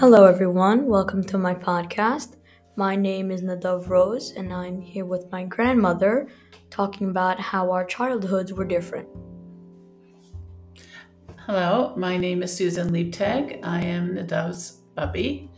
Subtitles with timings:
[0.00, 0.86] Hello, everyone.
[0.86, 2.36] Welcome to my podcast.
[2.74, 6.26] My name is Nadav Rose, and I'm here with my grandmother
[6.70, 9.06] talking about how our childhoods were different.
[11.40, 13.60] Hello, my name is Susan Liebtag.
[13.62, 15.50] I am Nadav's bubby.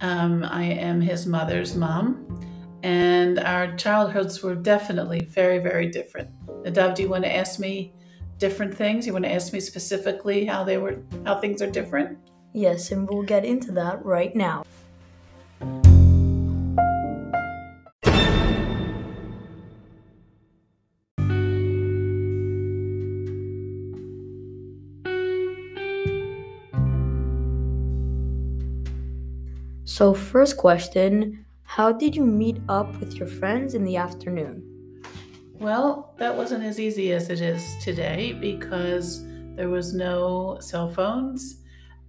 [0.00, 2.46] Um, I am his mother's mom,
[2.84, 6.30] and our childhoods were definitely very, very different.
[6.62, 7.92] Nadav, do you want to ask me
[8.38, 9.04] different things?
[9.04, 12.18] You want to ask me specifically how they were, how things are different?
[12.56, 14.62] Yes, and we'll get into that right now.
[29.84, 34.62] So, first question How did you meet up with your friends in the afternoon?
[35.54, 39.24] Well, that wasn't as easy as it is today because
[39.56, 41.63] there was no cell phones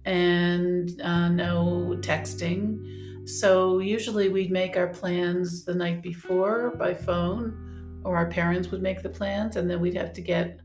[0.06, 3.28] and uh, no texting.
[3.28, 8.82] So usually we'd make our plans the night before by phone, or our parents would
[8.82, 10.60] make the plans, and then we'd have to get,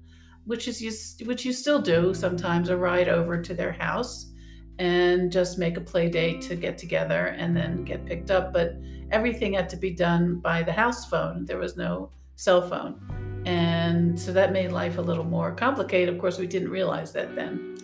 [0.46, 0.92] which is you,
[1.26, 4.32] which you still do sometimes, a ride over to their house,
[4.78, 8.54] and just make a play date to get together and then get picked up.
[8.54, 8.76] But
[9.12, 11.46] everything had to be done by the house phone.
[11.46, 13.42] There was no cell phone.
[13.46, 16.14] And so that made life a little more complicated.
[16.14, 17.76] Of course, we didn't realize that then.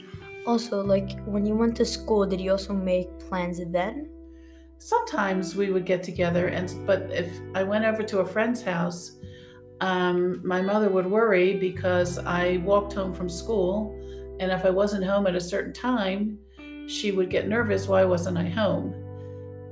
[0.47, 4.09] Also, like when you went to school, did you also make plans then?
[4.79, 9.19] Sometimes we would get together, and but if I went over to a friend's house,
[9.81, 13.93] um, my mother would worry because I walked home from school,
[14.39, 16.39] and if I wasn't home at a certain time,
[16.87, 17.89] she would get nervous.
[17.89, 18.95] Why wasn't I home?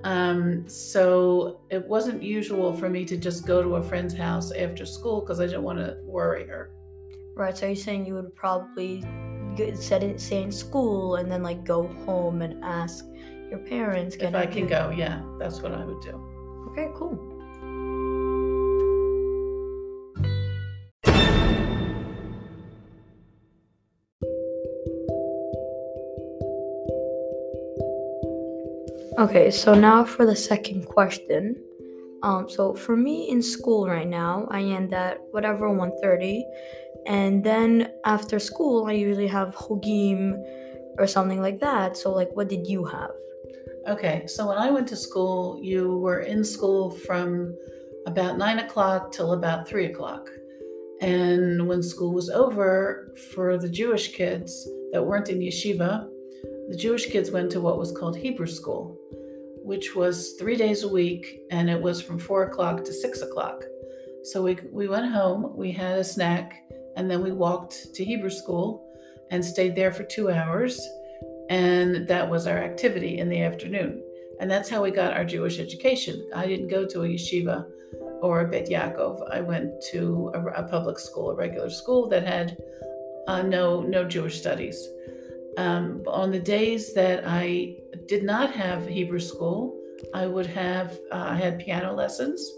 [0.03, 4.85] Um, so it wasn't usual for me to just go to a friend's house after
[4.85, 6.71] school because I didn't want to worry her.
[7.35, 7.57] Right.
[7.57, 9.03] So you're saying you would probably
[9.75, 13.05] set it say in school and then like go home and ask
[13.49, 14.91] your parents if I can go.
[14.95, 16.15] Yeah, that's what I would do.
[16.71, 17.35] Okay, cool.
[29.17, 31.55] Okay, so now for the second question.
[32.25, 36.43] Um, so for me in school right now, I end at whatever 1:30
[37.05, 40.43] and then after school, I usually have chugim
[40.97, 41.97] or something like that.
[41.97, 43.11] So, like, what did you have?
[43.87, 47.55] Okay, so when I went to school, you were in school from
[48.07, 50.27] about nine o'clock till about three o'clock.
[51.01, 56.09] And when school was over, for the Jewish kids that weren't in yeshiva,
[56.69, 58.97] the Jewish kids went to what was called Hebrew school,
[59.65, 63.63] which was three days a week, and it was from four o'clock to six o'clock.
[64.23, 66.63] So we, we went home, we had a snack,
[66.95, 68.87] and then we walked to Hebrew school
[69.31, 70.79] and stayed there for two hours.
[71.49, 74.03] And that was our activity in the afternoon.
[74.39, 76.29] And that's how we got our Jewish education.
[76.35, 77.65] I didn't go to a yeshiva
[78.21, 79.31] or a Bet Yaakov.
[79.31, 82.57] I went to a, a public school, a regular school that had
[83.27, 84.89] uh, no no Jewish studies.
[85.57, 89.77] Um, on the days that I did not have Hebrew school,
[90.13, 92.51] I would have uh, I had piano lessons,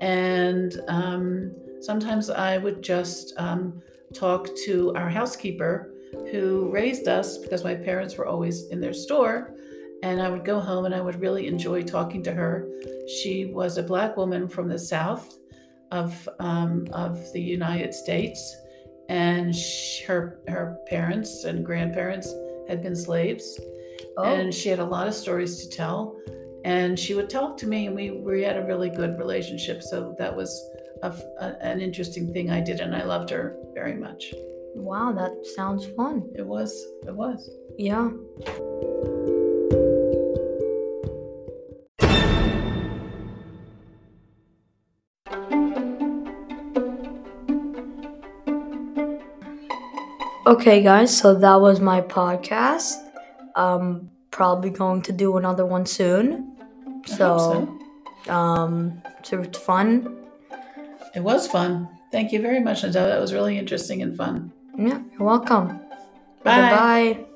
[0.00, 3.82] and um, sometimes I would just um,
[4.14, 5.92] talk to our housekeeper
[6.30, 9.54] who raised us because my parents were always in their store.
[10.02, 12.68] And I would go home and I would really enjoy talking to her.
[13.08, 15.38] She was a black woman from the south
[15.90, 18.56] of, um, of the United States.
[19.08, 22.32] And she, her, her parents and grandparents
[22.68, 23.58] had been slaves.
[24.16, 24.24] Oh.
[24.24, 26.16] And she had a lot of stories to tell.
[26.64, 29.82] And she would talk to me, and we, we had a really good relationship.
[29.82, 30.50] So that was
[31.02, 34.34] a, a, an interesting thing I did, and I loved her very much.
[34.74, 36.28] Wow, that sounds fun.
[36.34, 36.84] It was.
[37.06, 37.48] It was.
[37.78, 38.10] Yeah.
[50.46, 53.05] Okay, guys, so that was my podcast.
[53.56, 56.56] Um, probably going to do another one soon.
[57.06, 57.78] So,
[58.24, 60.24] so, um, so it's fun.
[61.14, 61.88] It was fun.
[62.12, 63.08] Thank you very much, Nadella.
[63.08, 64.52] That was really interesting and fun.
[64.78, 65.80] Yeah, you're welcome.
[66.44, 66.70] Bye.
[66.70, 67.26] Bye.